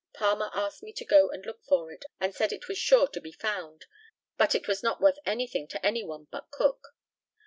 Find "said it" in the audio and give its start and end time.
2.33-2.67